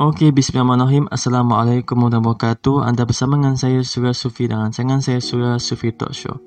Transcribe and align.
Okey, 0.00 0.32
bismillahirrahmanirrahim. 0.32 1.12
Assalamualaikum 1.12 1.92
warahmatullahi 2.00 2.32
wabarakatuh. 2.32 2.88
Anda 2.88 3.04
bersama 3.04 3.36
dengan 3.36 3.60
saya 3.60 3.84
Surya 3.84 4.16
Sufi 4.16 4.48
dengan 4.48 4.72
rancangan 4.72 5.04
saya 5.04 5.20
Surya 5.20 5.60
Sufi 5.60 5.92
Talk 5.92 6.16
Show. 6.16 6.40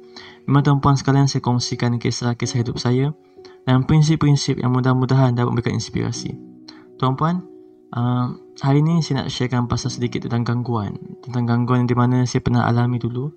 Memang 0.50 0.66
tuan-puan 0.66 0.98
sekalian 0.98 1.30
saya 1.30 1.46
kongsikan 1.46 2.02
kisah-kisah 2.02 2.66
hidup 2.66 2.82
saya 2.82 3.14
dan 3.70 3.86
prinsip-prinsip 3.86 4.58
yang 4.58 4.74
mudah-mudahan 4.74 5.38
dapat 5.38 5.54
memberikan 5.54 5.78
inspirasi. 5.78 6.34
Tuan-puan, 6.98 7.46
uh, 7.94 8.34
hari 8.58 8.82
ini 8.82 9.06
saya 9.06 9.22
nak 9.22 9.30
sharekan 9.30 9.70
pasal 9.70 9.94
sedikit 9.94 10.26
tentang 10.26 10.50
gangguan. 10.50 10.98
Tentang 11.22 11.46
gangguan 11.46 11.86
di 11.86 11.94
mana 11.94 12.26
saya 12.26 12.42
pernah 12.42 12.66
alami 12.66 12.98
dulu. 12.98 13.30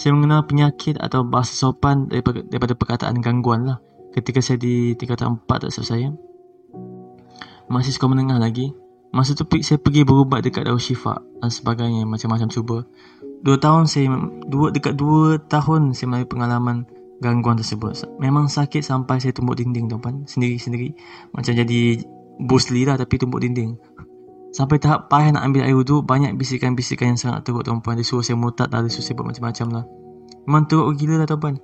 Saya 0.00 0.16
mengenal 0.16 0.48
penyakit 0.48 0.96
atau 0.96 1.28
bahasa 1.28 1.52
sopan 1.52 2.08
daripada, 2.08 2.40
daripada 2.40 2.72
perkataan 2.72 3.20
gangguan 3.20 3.68
lah. 3.68 3.84
Ketika 4.16 4.40
saya 4.40 4.56
di 4.56 4.96
tingkatan 4.96 5.44
4 5.44 5.68
tak 5.68 5.76
saya. 5.76 6.08
Masih 7.68 7.92
sekolah 7.92 8.16
menengah 8.16 8.40
lagi. 8.40 8.85
Masa 9.16 9.32
tu 9.32 9.48
saya 9.64 9.80
pergi 9.80 10.04
berubat 10.04 10.44
dekat 10.44 10.68
Darul 10.68 10.76
Syifa 10.76 11.16
dan 11.40 11.48
sebagainya 11.48 12.04
macam-macam 12.04 12.52
cuba. 12.52 12.84
Dua 13.40 13.56
tahun 13.56 13.88
saya 13.88 14.12
dua 14.44 14.68
dekat 14.68 14.92
dua 15.00 15.40
tahun 15.48 15.96
saya 15.96 16.12
melalui 16.12 16.28
pengalaman 16.28 16.84
gangguan 17.24 17.56
tersebut. 17.56 17.96
Memang 18.20 18.52
sakit 18.52 18.84
sampai 18.84 19.16
saya 19.16 19.32
tumbuk 19.32 19.56
dinding 19.56 19.88
tuan 19.88 20.28
sendiri-sendiri. 20.28 20.92
Macam 21.32 21.56
jadi 21.56 21.80
Lee 22.36 22.84
lah 22.84 23.00
tapi 23.00 23.16
tumbuk 23.16 23.40
dinding. 23.40 23.80
Sampai 24.52 24.76
tahap 24.76 25.08
payah 25.08 25.32
nak 25.32 25.48
ambil 25.48 25.64
air 25.64 25.72
wuduk 25.72 26.04
banyak 26.04 26.36
bisikan-bisikan 26.36 27.16
yang 27.16 27.20
sangat 27.20 27.48
teruk 27.48 27.64
tuan-puan. 27.64 27.96
Dia 27.96 28.04
suruh 28.04 28.20
saya 28.20 28.36
mutat 28.36 28.68
lah, 28.68 28.84
dia 28.84 28.92
suruh 28.92 29.04
saya 29.08 29.16
buat 29.16 29.32
macam-macam 29.32 29.66
lah. 29.80 29.84
Memang 30.44 30.62
teruk 30.68 30.92
gila 30.92 31.24
lah 31.24 31.26
tuan-puan. 31.28 31.56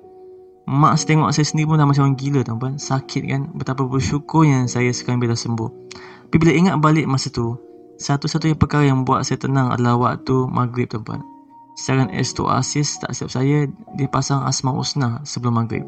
Mak 0.63 0.95
saya 0.95 1.07
tengok 1.15 1.29
saya 1.35 1.43
sendiri 1.43 1.67
pun 1.67 1.75
dah 1.75 1.87
macam 1.87 2.07
orang 2.07 2.17
gila 2.19 2.39
tuan-puan. 2.47 2.79
Sakit 2.79 3.23
kan. 3.27 3.41
Betapa 3.51 3.83
bersyukurnya 3.83 4.65
saya 4.71 4.89
sekarang 4.95 5.19
bila 5.19 5.35
sembuh. 5.35 5.69
Tapi 6.31 6.35
bila 6.39 6.51
ingat 6.55 6.79
balik 6.79 7.05
masa 7.05 7.29
tu, 7.29 7.59
satu-satunya 7.99 8.57
perkara 8.57 8.89
yang 8.89 9.05
buat 9.05 9.21
saya 9.27 9.37
tenang 9.37 9.69
adalah 9.69 9.99
waktu 9.99 10.49
maghrib 10.49 10.89
tuan-puan. 10.89 11.21
Sekarang 11.73 12.09
S2 12.13 12.39
Asis 12.53 13.01
tak 13.01 13.17
siap 13.17 13.29
saya, 13.33 13.65
dia 13.97 14.07
pasang 14.09 14.45
Asma 14.45 14.73
Usna 14.73 15.21
sebelum 15.25 15.61
maghrib. 15.61 15.85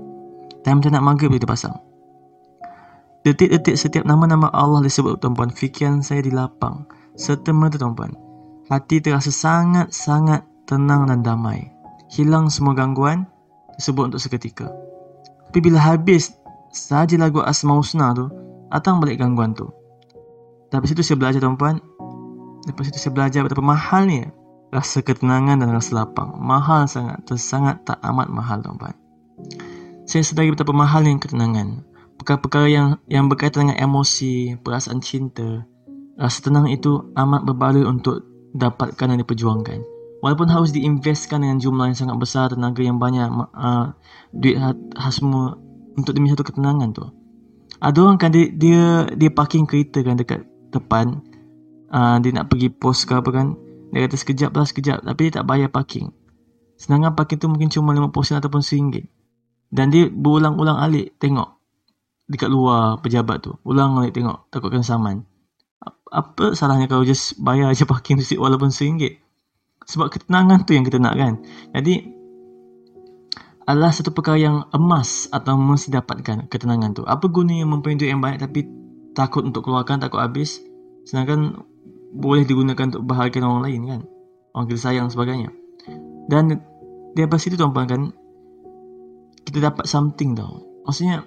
Time 0.65 0.81
macam 0.81 0.91
nak 0.97 1.05
maghrib 1.05 1.29
dia 1.33 1.45
pasang. 1.45 1.77
Detik-detik 3.25 3.73
setiap 3.73 4.05
nama-nama 4.05 4.53
Allah 4.53 4.85
disebut 4.85 5.17
tuan-puan, 5.17 5.49
fikiran 5.49 6.05
saya 6.05 6.21
dilapang. 6.21 6.85
Serta 7.17 7.49
merta 7.53 7.81
tuan-puan. 7.81 8.13
Hati 8.69 9.01
terasa 9.01 9.29
sangat-sangat 9.29 10.45
tenang 10.69 11.09
dan 11.09 11.25
damai. 11.25 11.73
Hilang 12.09 12.53
semua 12.53 12.77
gangguan, 12.77 13.25
disebut 13.77 14.13
untuk 14.13 14.21
seketika. 14.21 14.67
Tapi 15.49 15.59
bila 15.59 15.79
habis 15.79 16.35
saja 16.75 17.15
lagu 17.15 17.39
Asma 17.39 17.79
Usna 17.79 18.11
tu, 18.11 18.27
datang 18.67 18.99
balik 18.99 19.23
gangguan 19.23 19.55
tu. 19.55 19.71
Dari 20.67 20.85
situ 20.89 21.05
saya 21.05 21.15
belajar 21.15 21.39
tuan-puan. 21.39 21.79
Lepas 22.67 22.89
itu 22.89 22.97
saya 22.99 23.13
belajar 23.13 23.45
betapa 23.45 23.61
mahal 23.61 24.09
ni 24.09 24.25
Rasa 24.73 24.99
ketenangan 24.99 25.61
dan 25.61 25.71
rasa 25.71 26.03
lapang. 26.03 26.35
Mahal 26.35 26.89
sangat, 26.89 27.23
sangat 27.39 27.85
tak 27.87 27.95
amat 28.03 28.27
mahal 28.27 28.59
tuan-puan. 28.59 28.91
Saya 30.03 30.25
sedari 30.25 30.51
betapa 30.51 30.75
mahal 30.75 31.07
ni 31.07 31.15
ketenangan. 31.15 31.85
Perkara-perkara 32.19 32.67
yang 32.67 32.87
yang 33.07 33.31
berkaitan 33.31 33.69
dengan 33.71 33.79
emosi, 33.79 34.59
perasaan 34.59 34.99
cinta 34.99 35.63
Rasa 36.15 36.47
tenang 36.47 36.71
itu 36.71 37.11
amat 37.11 37.43
berbaloi 37.43 37.83
untuk 37.83 38.23
dapatkan 38.55 39.11
dan 39.11 39.19
diperjuangkan 39.19 39.94
Walaupun 40.25 40.49
harus 40.49 40.73
diinvestkan 40.73 41.45
dengan 41.45 41.61
jumlah 41.61 41.93
yang 41.93 41.97
sangat 42.01 42.17
besar 42.17 42.49
Tenaga 42.49 42.81
yang 42.81 42.97
banyak 42.97 43.29
uh, 43.53 43.93
Duit 44.33 44.57
khas 44.97 45.21
semua 45.21 45.53
Untuk 45.93 46.17
demi 46.17 46.33
satu 46.33 46.41
ketenangan 46.41 46.89
tu. 46.97 47.05
Ada 47.77 48.01
orang 48.01 48.17
kan 48.17 48.33
dia, 48.33 48.49
dia 48.49 49.05
dia 49.13 49.29
parking 49.29 49.69
kereta 49.69 50.01
kan 50.01 50.17
dekat 50.17 50.41
depan. 50.73 51.21
Uh, 51.93 52.17
Dia 52.25 52.41
nak 52.41 52.49
pergi 52.49 52.73
pos 52.73 53.05
ke 53.05 53.13
apa 53.13 53.29
kan 53.29 53.53
Dia 53.93 54.09
kata 54.09 54.17
sekejap 54.17 54.49
lah 54.57 54.65
sekejap. 54.65 55.05
Tapi 55.05 55.29
dia 55.29 55.33
tak 55.37 55.45
bayar 55.45 55.69
parking. 55.69 56.09
Sedangkan 56.73 57.13
parking 57.13 57.37
tu 57.37 57.45
mungkin 57.45 57.69
cuma 57.69 57.93
50 57.93 58.25
sen 58.25 58.41
ataupun 58.41 58.65
RM1 58.65 59.05
Dan 59.69 59.93
dia 59.93 60.09
berulang-ulang 60.09 60.81
alik 60.81 61.21
tengok 61.21 61.53
Dekat 62.25 62.49
luar 62.49 62.97
pejabat 63.05 63.45
tu. 63.45 63.53
Ulang 63.61 64.01
alik 64.01 64.17
tengok 64.17 64.49
takutkan 64.49 64.81
saman. 64.81 65.21
Apa 66.09 66.57
salahnya 66.57 66.89
kalau 66.89 67.05
just 67.05 67.37
bayar 67.37 67.69
je 67.77 67.85
parking 67.93 68.17
tu 68.17 68.25
walaupun 68.41 68.73
RM1 68.73 69.24
Sebab 69.85 70.09
ketenangan 70.09 70.65
tu 70.65 70.73
yang 70.73 70.81
kita 70.81 70.97
nak 70.97 71.13
kan 71.13 71.33
Jadi 71.77 72.15
adalah 73.65 73.89
satu 73.89 74.13
perkara 74.13 74.37
yang 74.37 74.69
emas 74.77 75.25
atau 75.33 75.57
mesti 75.57 75.89
dapatkan 75.89 76.45
ketenangan 76.53 76.93
tu. 76.93 77.01
Apa 77.01 77.25
guna 77.33 77.49
yang 77.49 77.73
mempunyai 77.73 77.97
duit 77.97 78.11
yang 78.13 78.21
banyak 78.21 78.45
tapi 78.45 78.61
takut 79.17 79.41
untuk 79.41 79.65
keluarkan, 79.65 79.97
takut 79.97 80.21
habis. 80.21 80.61
Sedangkan 81.01 81.65
boleh 82.13 82.45
digunakan 82.45 82.93
untuk 82.93 83.03
bahagian 83.09 83.41
orang 83.41 83.63
lain 83.65 83.81
kan. 83.89 84.01
Orang 84.53 84.69
kita 84.69 84.79
sayang 84.85 85.09
sebagainya. 85.09 85.49
Dan 86.29 86.61
daripada 87.17 87.41
situ 87.41 87.57
tuan-tuan 87.57 87.89
kan, 87.89 88.01
kita 89.49 89.73
dapat 89.73 89.89
something 89.89 90.37
tau. 90.37 90.61
Maksudnya, 90.85 91.25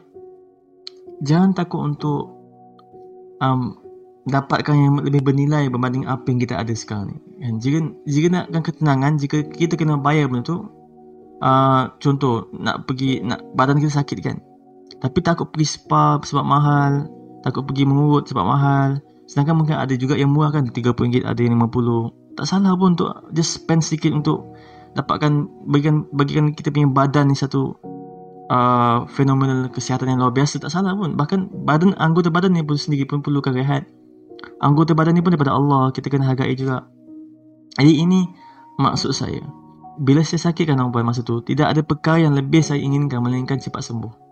jangan 1.26 1.58
takut 1.58 1.82
untuk 1.82 2.38
um, 3.42 3.82
dapatkan 4.28 4.74
yang 4.76 4.94
lebih 5.00 5.24
bernilai 5.24 5.72
berbanding 5.72 6.04
apa 6.04 6.24
yang 6.28 6.38
kita 6.38 6.60
ada 6.60 6.72
sekarang 6.76 7.12
ni. 7.12 7.16
Kan? 7.40 7.54
Jika, 7.58 7.78
jika 8.04 8.26
nakkan 8.28 8.62
ketenangan, 8.62 9.12
jika 9.16 9.36
kita 9.48 9.74
kena 9.74 9.96
bayar 9.96 10.28
benda 10.28 10.44
tu, 10.46 10.68
uh, 11.40 11.90
contoh, 11.98 12.52
nak 12.54 12.84
pergi, 12.84 13.24
nak 13.24 13.42
badan 13.56 13.80
kita 13.80 14.04
sakit 14.04 14.18
kan. 14.20 14.38
Tapi 14.98 15.18
takut 15.24 15.48
pergi 15.48 15.78
spa 15.78 16.20
sebab 16.20 16.44
mahal, 16.44 17.08
takut 17.42 17.64
pergi 17.64 17.86
mengurut 17.86 18.26
sebab 18.26 18.44
mahal 18.44 18.90
sedangkan 19.28 19.54
mungkin 19.60 19.76
ada 19.76 19.92
juga 19.92 20.16
yang 20.16 20.32
murah 20.32 20.48
kan 20.48 20.64
RM30 20.72 21.28
ada 21.28 21.40
yang 21.44 21.60
RM50 21.60 21.88
tak 22.40 22.46
salah 22.48 22.72
pun 22.80 22.96
untuk 22.96 23.12
just 23.36 23.60
spend 23.60 23.84
sedikit 23.84 24.16
untuk 24.16 24.56
dapatkan 24.96 25.44
bagikan 25.68 26.08
bagikan 26.16 26.56
kita 26.56 26.72
punya 26.72 26.88
badan 26.88 27.28
ni 27.28 27.36
satu 27.36 27.76
uh, 28.48 29.04
fenomenal 29.12 29.68
kesihatan 29.68 30.16
yang 30.16 30.18
luar 30.24 30.32
biasa 30.32 30.64
tak 30.64 30.72
salah 30.72 30.96
pun 30.96 31.12
bahkan 31.12 31.44
badan 31.44 31.92
anggota 32.00 32.32
badan 32.32 32.56
ni 32.56 32.64
pun 32.64 32.80
sendiri 32.80 33.04
pun 33.04 33.20
perlukan 33.20 33.52
rehat 33.52 33.84
anggota 34.62 34.92
badan 34.94 35.18
ni 35.18 35.22
pun 35.24 35.34
daripada 35.34 35.54
Allah 35.54 35.90
kita 35.94 36.10
kena 36.10 36.30
hargai 36.30 36.54
juga 36.54 36.86
jadi 37.78 37.92
ini 38.04 38.26
maksud 38.78 39.14
saya 39.14 39.42
bila 39.98 40.22
saya 40.22 40.50
sakit 40.50 40.66
kan 40.70 40.78
masa 41.02 41.26
tu 41.26 41.42
tidak 41.42 41.74
ada 41.74 41.82
perkara 41.82 42.22
yang 42.22 42.34
lebih 42.34 42.62
saya 42.62 42.78
inginkan 42.78 43.18
melainkan 43.22 43.58
cepat 43.58 43.82
sembuh 43.82 44.28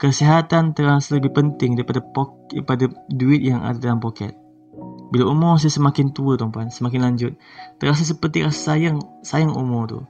Kesihatan 0.00 0.72
terasa 0.72 1.20
lebih 1.20 1.36
penting 1.36 1.76
daripada 1.76 2.00
poket, 2.00 2.64
daripada 2.64 2.88
duit 3.12 3.44
yang 3.44 3.60
ada 3.60 3.76
dalam 3.76 4.00
poket. 4.00 4.32
Bila 5.12 5.28
umur 5.28 5.60
saya 5.60 5.76
semakin 5.76 6.16
tua 6.16 6.40
tuan-tuan, 6.40 6.72
semakin 6.72 7.04
lanjut, 7.04 7.36
terasa 7.76 8.08
seperti 8.08 8.40
rasa 8.40 8.72
sayang 8.72 8.96
sayang 9.20 9.52
umur 9.52 9.84
tu. 9.92 10.00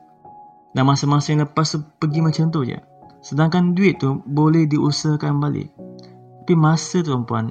Dan 0.79 0.87
masa-masa 0.87 1.35
yang 1.35 1.43
lepas 1.43 1.75
tu 1.75 1.83
pergi 1.99 2.23
macam 2.23 2.55
tu 2.55 2.63
je. 2.63 2.79
Sedangkan 3.19 3.75
duit 3.75 3.99
tu 3.99 4.23
boleh 4.31 4.71
diusahakan 4.71 5.43
balik. 5.43 5.75
Tapi 6.47 6.55
masa 6.55 7.03
tu 7.03 7.11
tuan-tuan, 7.11 7.51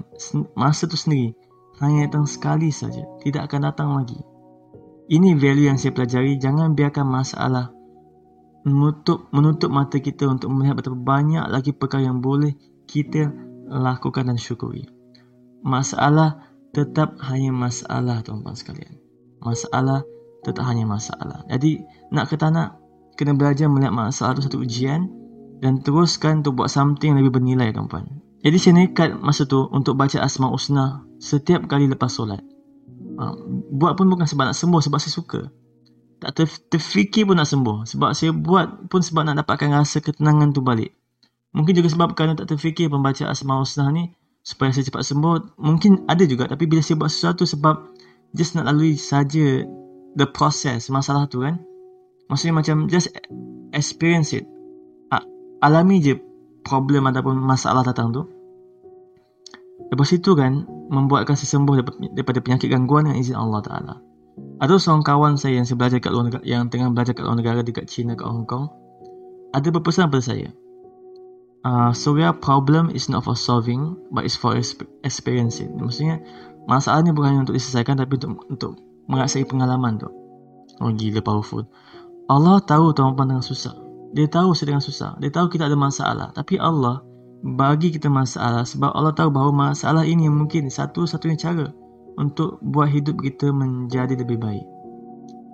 masa 0.55 0.87
tu 0.87 0.95
sendiri 0.95 1.35
hanya 1.79 2.07
datang 2.07 2.27
sekali 2.27 2.69
saja, 2.71 3.03
tidak 3.23 3.51
akan 3.51 3.71
datang 3.71 3.89
lagi. 3.95 4.19
Ini 5.09 5.33
value 5.39 5.71
yang 5.71 5.79
saya 5.81 5.95
pelajari, 5.95 6.37
jangan 6.37 6.77
biarkan 6.77 7.07
masalah 7.07 7.73
menutup 8.67 9.31
menutup 9.31 9.71
mata 9.71 9.97
kita 9.97 10.27
untuk 10.27 10.51
melihat 10.51 10.75
betapa 10.77 10.99
banyak 10.99 11.45
lagi 11.47 11.71
perkara 11.71 12.11
yang 12.11 12.19
boleh 12.19 12.53
kita 12.85 13.31
lakukan 13.71 14.27
dan 14.27 14.37
syukuri. 14.37 14.85
Masalah 15.63 16.51
tetap 16.75 17.17
hanya 17.25 17.55
masalah 17.55 18.21
tuan-tuan 18.21 18.55
sekalian. 18.55 18.99
Masalah 19.39 20.03
tetap 20.43 20.63
hanya 20.67 20.85
masalah. 20.85 21.43
Jadi 21.47 21.81
nak 22.11 22.29
ke 22.29 22.35
tak 22.35 22.51
nak 22.53 22.79
kena 23.15 23.35
belajar 23.35 23.67
melihat 23.67 23.91
masalah 23.95 24.35
itu 24.35 24.47
satu 24.47 24.59
ujian 24.63 25.07
dan 25.59 25.83
teruskan 25.83 26.43
untuk 26.43 26.63
buat 26.63 26.71
something 26.71 27.15
yang 27.15 27.19
lebih 27.19 27.39
bernilai 27.39 27.71
tuan-tuan. 27.75 28.07
Jadi 28.39 28.57
saya 28.57 28.73
nekat 28.79 29.19
masa 29.19 29.43
tu 29.43 29.67
untuk 29.75 29.99
baca 29.99 30.15
Asma 30.23 30.47
Usna 30.47 31.03
setiap 31.19 31.67
kali 31.67 31.91
lepas 31.91 32.07
solat. 32.07 32.39
Ha, 33.19 33.35
buat 33.75 33.99
pun 33.99 34.07
bukan 34.07 34.23
sebab 34.23 34.47
nak 34.47 34.55
sembuh, 34.55 34.79
sebab 34.79 34.95
saya 34.95 35.11
suka. 35.11 35.41
Tak 36.23 36.31
ter, 36.35 36.47
terfikir 36.71 37.27
pun 37.27 37.35
nak 37.35 37.51
sembuh. 37.51 37.83
Sebab 37.83 38.15
saya 38.15 38.31
buat 38.31 38.87
pun 38.87 39.03
sebab 39.03 39.27
nak 39.27 39.43
dapatkan 39.43 39.75
rasa 39.75 39.99
ketenangan 39.99 40.55
tu 40.55 40.63
balik. 40.63 40.95
Mungkin 41.51 41.75
juga 41.75 41.91
sebab 41.91 42.15
kerana 42.15 42.39
tak 42.39 42.55
terfikir 42.55 42.87
pembaca 42.87 43.27
asma 43.27 43.59
husna 43.59 43.89
ni 43.91 44.13
supaya 44.39 44.71
saya 44.71 44.87
cepat 44.87 45.03
sembuh 45.03 45.59
mungkin 45.59 46.07
ada 46.07 46.23
juga. 46.23 46.47
Tapi 46.47 46.63
bila 46.63 46.79
saya 46.79 46.95
buat 46.95 47.11
sesuatu 47.11 47.43
sebab 47.43 47.75
just 48.31 48.55
nak 48.55 48.71
lalui 48.71 48.95
saja 48.95 49.65
the 50.15 50.27
process 50.29 50.87
masalah 50.87 51.27
tu 51.27 51.43
kan. 51.43 51.59
Maksudnya 52.29 52.55
macam 52.55 52.87
just 52.87 53.11
experience 53.75 54.31
it. 54.31 54.47
Alami 55.59 55.99
je 55.99 56.15
problem 56.69 57.09
ataupun 57.09 57.33
masalah 57.41 57.81
datang 57.81 58.13
tu 58.13 58.29
lepas 59.89 60.09
itu 60.13 60.37
kan 60.37 60.69
membuatkan 60.93 61.33
saya 61.33 61.57
sembuh 61.57 61.81
daripada 62.13 62.45
penyakit 62.45 62.69
gangguan 62.69 63.09
dengan 63.09 63.17
izin 63.17 63.33
Allah 63.33 63.61
Ta'ala 63.65 63.95
ada 64.61 64.77
seorang 64.77 65.01
kawan 65.01 65.33
saya 65.41 65.57
yang 65.57 65.65
saya 65.65 65.79
belajar 65.79 65.99
kat 66.03 66.11
luar 66.13 66.29
negara, 66.29 66.43
yang 66.45 66.69
tengah 66.69 66.93
belajar 66.93 67.17
kat 67.17 67.25
luar 67.25 67.37
negara 67.39 67.59
dekat 67.65 67.87
China 67.87 68.15
kat 68.15 68.27
Hong 68.27 68.43
Kong. 68.43 68.71
Ada 69.55 69.71
berpesan 69.71 70.11
pada 70.11 70.23
saya. 70.23 70.51
Uh, 71.63 71.91
so 71.91 72.15
yeah, 72.15 72.31
problem 72.31 72.91
is 72.91 73.11
not 73.11 73.23
for 73.23 73.35
solving 73.35 73.99
but 74.11 74.23
is 74.23 74.35
for 74.35 74.55
experiencing. 75.03 75.75
Maksudnya 75.75 76.23
Masalah 76.69 77.01
ni 77.01 77.09
bukan 77.09 77.49
untuk 77.49 77.57
diselesaikan 77.57 77.97
tapi 77.97 78.21
untuk 78.21 78.45
untuk 78.45 78.71
mengasai 79.09 79.41
pengalaman 79.41 79.97
tu. 79.97 80.05
Oh 80.77 80.93
gila 80.93 81.25
powerful. 81.25 81.65
Allah 82.29 82.61
tahu 82.61 82.93
tuan-tuan 82.93 83.25
dengan 83.25 83.41
susah. 83.41 83.73
Dia 84.13 84.25
tahu 84.25 84.57
sedang 84.57 84.81
susah. 84.81 85.17
Dia 85.21 85.29
tahu 85.29 85.53
kita 85.53 85.69
ada 85.69 85.77
masalah. 85.77 86.33
Tapi 86.33 86.57
Allah 86.57 87.05
bagi 87.39 87.95
kita 87.95 88.11
masalah 88.11 88.67
sebab 88.67 88.91
Allah 88.91 89.15
tahu 89.15 89.31
bahawa 89.31 89.71
masalah 89.71 90.03
ini 90.03 90.27
mungkin 90.27 90.67
satu-satunya 90.67 91.37
cara 91.39 91.67
untuk 92.19 92.59
buat 92.59 92.91
hidup 92.91 93.21
kita 93.23 93.53
menjadi 93.55 94.19
lebih 94.19 94.41
baik. 94.41 94.65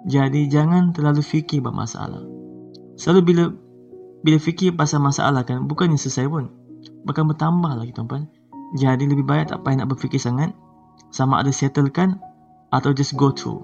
Jadi 0.10 0.50
jangan 0.50 0.94
terlalu 0.94 1.22
fikir 1.22 1.62
buat 1.62 1.74
masalah. 1.74 2.26
Selalu 2.98 3.22
bila 3.22 3.44
bila 4.26 4.38
fikir 4.42 4.74
pasal 4.74 5.04
masalah 5.04 5.46
kan 5.46 5.70
bukannya 5.70 6.00
selesai 6.00 6.26
pun. 6.26 6.50
Bahkan 7.06 7.26
bertambah 7.36 7.74
lagi 7.78 7.94
tuan-tuan. 7.94 8.26
Jadi 8.78 9.06
lebih 9.06 9.26
baik 9.28 9.54
tak 9.54 9.62
payah 9.62 9.86
nak 9.86 9.94
berfikir 9.94 10.18
sangat 10.18 10.58
sama 11.14 11.46
ada 11.46 11.54
settlekan 11.54 12.18
atau 12.74 12.92
just 12.92 13.14
go 13.14 13.30
through 13.30 13.62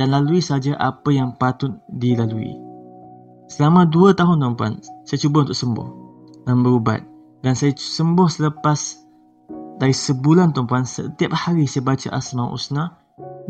dan 0.00 0.10
lalui 0.12 0.40
saja 0.40 0.72
apa 0.80 1.12
yang 1.12 1.36
patut 1.36 1.76
dilalui. 1.92 2.56
Selama 3.50 3.88
dua 3.88 4.14
tahun 4.14 4.40
tuan-puan, 4.42 4.78
saya 5.06 5.18
cuba 5.22 5.46
untuk 5.48 5.58
sembuh 5.58 5.88
dan 6.46 6.62
berubat. 6.62 7.00
Dan 7.42 7.58
saya 7.58 7.74
sembuh 7.74 8.28
selepas 8.30 8.80
dari 9.82 9.90
sebulan 9.90 10.54
tuan-puan 10.54 10.86
setiap 10.86 11.34
hari 11.34 11.66
saya 11.66 11.82
baca 11.82 12.08
Asmaul 12.14 12.54
Husna. 12.54 12.98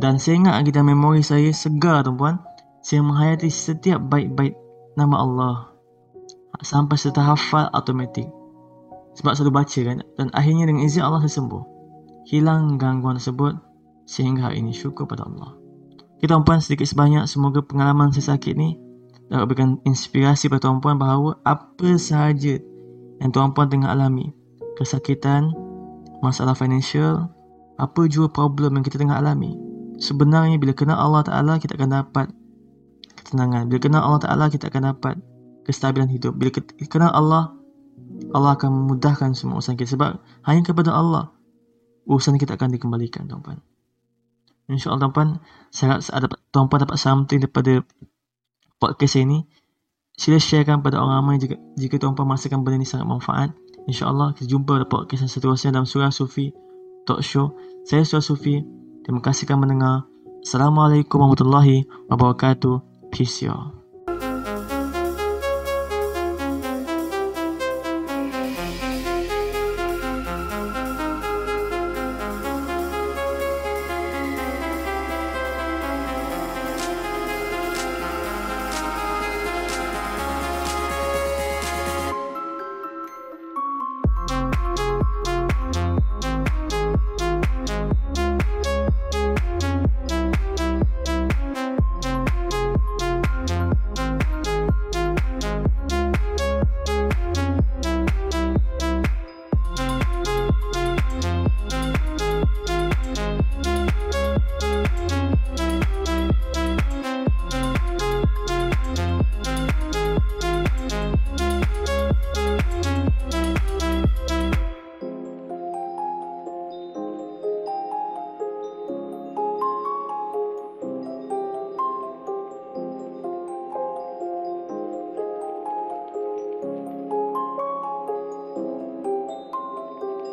Dan 0.01 0.17
saya 0.17 0.41
ingat 0.41 0.65
dalam 0.73 0.97
memori 0.97 1.21
saya 1.21 1.53
segar 1.53 2.01
tuan-puan 2.09 2.41
saya 2.83 3.05
menghayati 3.05 3.47
setiap 3.47 4.03
baik-baik 4.11 4.59
nama 4.99 5.17
Allah 5.23 5.57
sampai 6.65 6.99
serta 6.99 7.23
hafal 7.23 7.71
automatik. 7.71 8.27
Sebab 9.15 9.39
selalu 9.39 9.53
baca 9.63 9.81
kan? 9.87 9.99
Dan 10.19 10.27
akhirnya 10.35 10.67
dengan 10.67 10.83
izin 10.83 11.05
Allah 11.05 11.23
saya 11.23 11.39
sembuh. 11.39 11.63
Hilang 12.27 12.81
gangguan 12.81 13.21
tersebut 13.21 13.55
sehingga 14.09 14.51
hari 14.51 14.65
ini 14.65 14.75
syukur 14.75 15.07
pada 15.07 15.29
Allah. 15.29 15.55
Kita 16.19 16.35
tuan-puan 16.39 16.63
sedikit 16.63 16.87
sebanyak 16.87 17.27
semoga 17.27 17.63
pengalaman 17.63 18.15
saya 18.15 18.35
sakit 18.35 18.55
ni 18.55 18.79
dapat 19.33 19.47
berikan 19.49 19.81
inspirasi 19.89 20.53
pada 20.53 20.69
tuan-puan 20.69 21.01
bahawa 21.01 21.41
apa 21.49 21.97
sahaja 21.97 22.61
yang 23.25 23.31
tuan-puan 23.33 23.73
tengah 23.73 23.89
alami 23.89 24.29
kesakitan 24.77 25.49
masalah 26.21 26.53
financial 26.53 27.33
apa 27.81 28.05
jua 28.13 28.29
problem 28.29 28.77
yang 28.77 28.85
kita 28.85 29.01
tengah 29.01 29.17
alami 29.17 29.57
sebenarnya 29.97 30.61
bila 30.61 30.77
kenal 30.77 31.01
Allah 31.01 31.23
Ta'ala 31.25 31.57
kita 31.57 31.79
akan 31.79 31.91
dapat 32.05 32.27
ketenangan. 33.33 33.71
Bila 33.71 33.79
kenal 33.81 34.03
Allah 34.05 34.21
Ta'ala 34.21 34.45
kita 34.53 34.69
akan 34.69 34.83
dapat 34.93 35.17
kestabilan 35.65 36.13
hidup. 36.13 36.37
Bila 36.37 36.53
kenal 36.91 37.15
Allah 37.15 37.57
Allah 38.35 38.53
akan 38.59 38.71
memudahkan 38.85 39.33
semua 39.33 39.63
urusan 39.63 39.79
kita. 39.79 39.97
Sebab 39.97 40.21
hanya 40.45 40.61
kepada 40.67 40.93
Allah 40.93 41.33
urusan 42.05 42.37
kita 42.37 42.61
akan 42.61 42.75
dikembalikan 42.75 43.25
tuan-tuan. 43.25 43.63
InsyaAllah 44.69 45.09
tuan-tuan, 45.09 45.29
saya 45.73 45.99
harap 46.03 46.37
tuan-tuan 46.51 46.85
dapat 46.85 46.99
something 46.99 47.39
daripada 47.41 47.83
podcast 48.83 49.15
ini. 49.23 49.47
Sila 50.19 50.43
sharekan 50.43 50.83
pada 50.83 50.99
orang 50.99 51.23
ramai 51.23 51.37
jika, 51.39 51.55
jika 51.79 52.03
tuan-tuan 52.03 52.27
merasakan 52.27 52.67
benda 52.67 52.83
ini 52.83 52.89
sangat 52.91 53.07
manfaat. 53.07 53.55
InsyaAllah 53.87 54.35
kita 54.35 54.51
jumpa 54.51 54.83
pada 54.83 54.87
podcast 54.91 55.27
yang 55.27 55.33
seterusnya 55.33 55.71
dalam 55.71 55.87
Surah 55.87 56.11
Sufi 56.11 56.51
Talk 57.07 57.23
Show. 57.23 57.55
Saya 57.87 58.03
Surah 58.03 58.23
Sufi. 58.23 58.59
Terima 59.07 59.23
kasih 59.23 59.47
kerana 59.47 59.63
mendengar. 59.67 59.97
Assalamualaikum 60.43 61.23
warahmatullahi 61.23 61.87
wabarakatuh. 62.11 63.09
Peace 63.15 63.47
y'all. 63.47 63.82